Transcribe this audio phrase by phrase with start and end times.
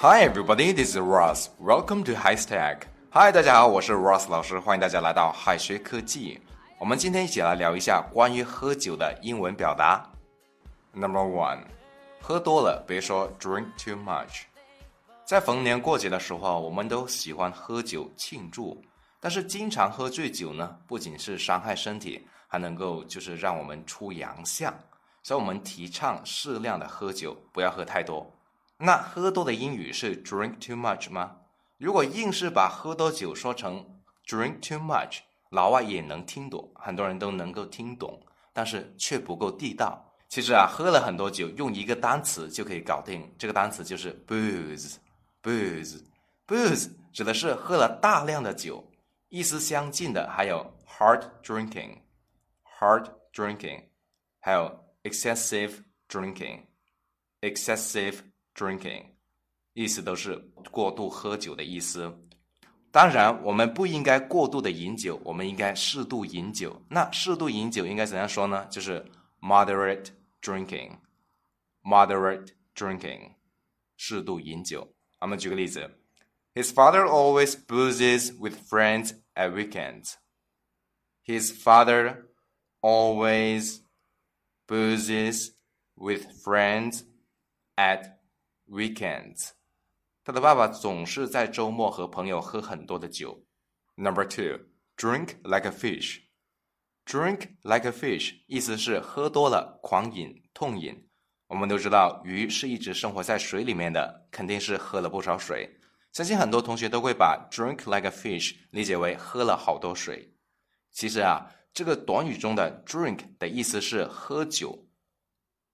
[0.00, 1.50] Hi everybody, this is Ross.
[1.60, 2.88] Welcome to High Stack.
[3.12, 6.40] Hi，大家好，我是 Ross 老师，欢迎大家来到海学科技。
[6.80, 10.04] 我们今天一起来聊一下关于喝酒的英文表达。
[10.92, 11.60] Number one，
[12.20, 14.40] 喝多了别说 drink too much。
[15.24, 18.82] 在逢年过节的时候，我们都喜欢喝酒庆祝，
[19.20, 24.76] 但是经常喝醉酒呢，不仅是伤害身体，还能够就是让我们出洋相。
[25.22, 28.34] 所以我们提倡适量的喝酒，不要喝太多。
[28.78, 31.36] 那喝多的英语是 drink too much 吗？
[31.76, 33.84] 如果硬是把喝多酒说成
[34.26, 35.18] drink too much，
[35.50, 38.20] 老外也能听懂，很多人都能够听懂，
[38.52, 40.04] 但是却不够地道。
[40.28, 44.96] 其实啊，喝了很多酒，用一个单词就可以搞定，这个单词就是 booze。
[45.42, 46.02] booze
[46.46, 48.84] booze 指的是喝了大量的酒，
[49.28, 51.96] 意思相近的还有 hard drinking
[52.78, 53.88] hard drinking，
[54.40, 56.66] 还有 excessive drinking。
[57.40, 58.22] excessive
[58.54, 59.12] drinking
[69.40, 70.10] moderate
[70.42, 70.98] drinking。
[71.84, 73.34] moderate drinking，
[73.96, 74.94] 适度饮酒。
[75.20, 75.98] 我们举个例子
[76.54, 80.14] ，His father always boozes with friends at weekends.
[81.24, 82.27] His father
[82.80, 83.80] always
[84.66, 85.52] boozes
[85.94, 87.02] with friends
[87.76, 88.18] at
[88.66, 89.50] weekends.
[90.24, 93.44] 他的爸爸总是在周末和朋友喝很多的酒。
[93.94, 96.20] Number two, drink like a fish.
[97.06, 101.08] Drink like a fish 意思是喝多了狂饮痛饮。
[101.46, 105.80] 我们都知道，鱼是一直生活在水里面的，肯定是喝了不少水。
[106.12, 110.34] 相信很多同学都会把 drink like a fish 理解为喝了好多水。
[110.90, 114.86] 其实啊，这个短语中的 drink 的意思是喝酒，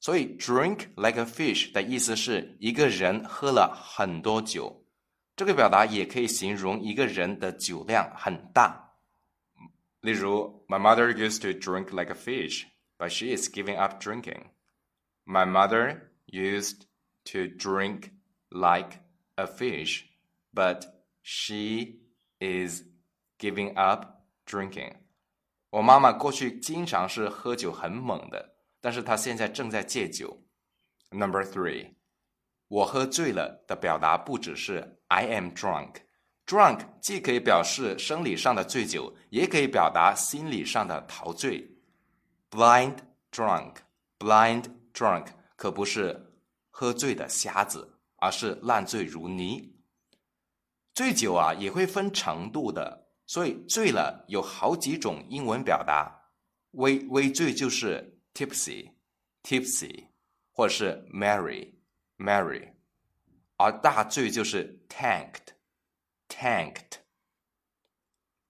[0.00, 4.84] 所以 drink like a fish 的意思是一个人喝了很多酒。
[5.36, 8.94] 这个表达也可以形容一个人的酒量很大。
[10.00, 12.64] 例如，My mother used to drink like a fish,
[12.96, 14.50] but she is giving up drinking.
[15.24, 16.82] My mother used
[17.24, 18.10] to drink
[18.50, 19.00] like
[19.34, 20.04] a fish,
[20.54, 20.84] but
[21.22, 21.98] she
[22.38, 22.82] is
[23.38, 24.94] giving up drinking.
[25.76, 30.42] 我妈妈过去经常是喝酒很猛的，但是她现在正在戒酒。
[31.10, 31.96] Number three，
[32.68, 35.96] 我喝醉了的表达不只是 I am drunk。
[36.46, 41.76] drunk 既可以表示生理上的醉酒，也可以表达心理上的陶醉。
[42.50, 42.96] Blind
[43.30, 44.64] drunk，blind
[44.94, 45.26] drunk
[45.56, 46.32] 可不是
[46.70, 49.76] 喝醉的瞎子，而是烂醉如泥。
[50.94, 56.22] 醉酒啊也会分程度的，所以醉了有好几种英文表达。
[56.72, 60.06] 微微醉就是 tipsy，tipsy，
[60.52, 62.72] 或者是 merry，merry，
[63.56, 67.00] 而大醉就是 tanked，tanked。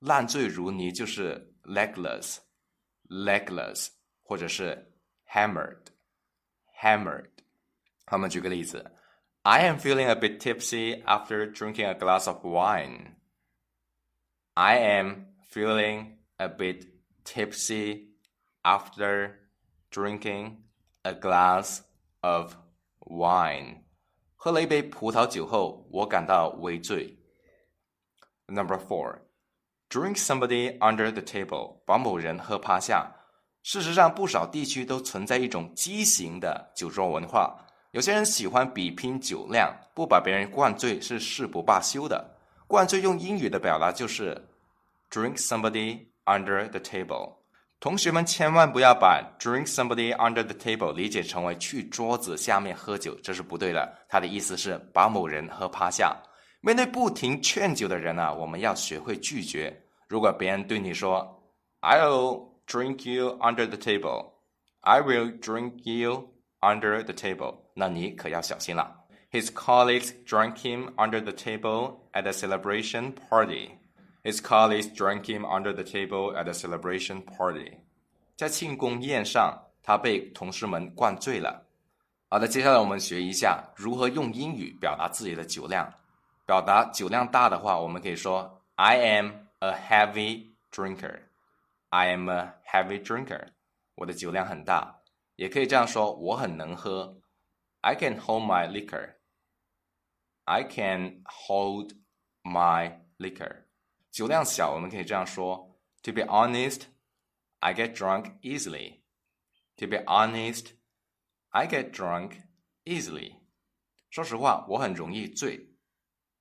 [0.00, 3.88] 烂醉如泥就是 legless，legless，
[4.22, 4.92] 或者是
[5.28, 5.86] hammered。
[6.80, 7.30] hammered。
[8.10, 8.96] 我们举个例子
[9.42, 13.14] ，I am feeling a bit tipsy after drinking a glass of wine.
[14.54, 16.86] I am feeling a bit
[17.24, 18.08] tipsy
[18.62, 19.32] after
[19.90, 20.56] drinking
[21.02, 21.80] a glass
[22.20, 22.54] of
[23.00, 23.82] wine.
[24.36, 27.18] 喝了一杯葡萄酒后，我感到微醉。
[28.46, 29.20] Number four,
[29.88, 33.16] drink somebody under the table，把某人喝趴下。
[33.62, 37.66] 事实上，不少地区都存在一种畸形的酒桌文化。
[37.92, 42.38] 有些人喜欢比拼酒量，不把别人灌醉是誓不罢休的。
[42.70, 44.48] 灌醉用英语的表达就是
[45.10, 47.34] “drink somebody under the table”。
[47.80, 53.98] 同学们千万不要把 “drink somebody under the table” 理解成为去桌子下面喝酒，这是不对的。
[54.08, 56.16] 它的意思是把某人喝趴下。
[56.60, 59.82] 面对不停劝酒的人啊，我们要学会拒绝。
[60.06, 61.42] 如果别人对你说
[61.80, 62.48] “I'll”。
[62.70, 64.34] drink you under the table.
[64.82, 66.28] I will drink you
[66.60, 67.56] under the table.
[67.74, 68.99] 那你可要小心了。
[69.32, 73.78] His colleagues drank him under the table at a celebration party.
[74.24, 77.78] His colleagues drank him under the table at a celebration party.
[78.36, 81.64] 在庆功宴上，他被同事们灌醉了。
[82.28, 85.92] 好的，接下来我们学一下如何用英语表达自己的酒量。
[86.44, 89.30] 表达酒量大的话，我们可以说 "I am
[89.60, 91.20] a heavy drinker."
[91.90, 93.50] "I am a heavy drinker."
[93.94, 95.02] 我的酒量很大。
[95.36, 97.16] 也可以这样说，我很能喝。
[97.82, 99.14] I can hold my liquor.
[100.50, 101.92] I can hold
[102.42, 103.66] my liquor。
[104.10, 106.86] 酒量小，我们可以这样说：To be honest,
[107.60, 109.02] I get drunk easily.
[109.76, 110.72] To be honest,
[111.50, 112.42] I get drunk
[112.82, 113.36] easily.
[114.10, 115.72] 说实话，我很容易醉。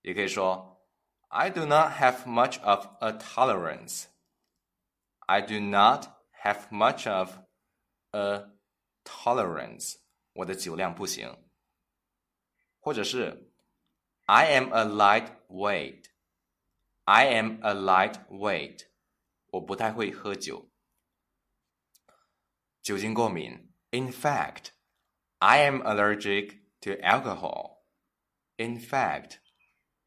[0.00, 0.84] 也可以说
[1.28, 4.06] ，I do not have much of a tolerance.
[5.26, 6.08] I do not
[6.42, 7.36] have much of
[8.10, 8.50] a
[9.04, 9.98] tolerance.
[10.32, 11.38] 我的酒量不行。
[12.80, 13.51] 或者是
[14.32, 16.04] ，I am a lightweight.
[17.04, 18.86] I am a lightweight.
[19.48, 20.70] 我不太会喝酒。
[22.80, 23.70] 酒精过敏。
[23.90, 24.68] In fact,
[25.40, 27.82] I am allergic to alcohol.
[28.56, 29.32] In fact,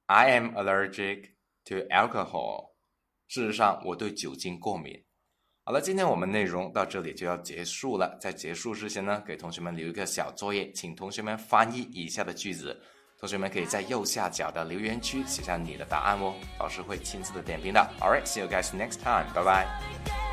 [0.07, 1.35] I am allergic
[1.65, 2.71] to alcohol.
[3.27, 5.05] 事实上，我对酒精过敏。
[5.65, 8.17] 好了，今天我们内容到这里就要结束了。
[8.19, 12.83] 在结束之前呢，给同学们留一个小作业，请同学们翻译以下的句子。
[13.25, 17.79] 同学们可以在右下角的留言区写下你的答案哦，老师会亲自的点评的。
[17.99, 19.25] All right, see you guys next time.
[19.33, 20.24] 拜拜